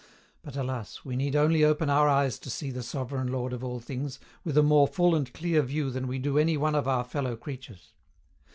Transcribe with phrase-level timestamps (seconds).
[0.41, 3.79] But alas, we need only open our eyes to see the Sovereign Lord of all
[3.79, 7.03] things, with a more full and clear view than we do any one of our
[7.03, 7.93] fellow creatures.